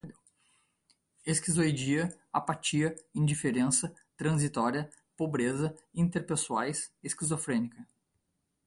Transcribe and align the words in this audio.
esquizoidia, 1.27 2.09
apatia, 2.33 2.95
indiferença, 3.13 3.93
transitória, 4.17 4.89
pobreza, 5.15 5.77
interpessoais, 5.93 6.91
esquizofrênica 7.03 7.85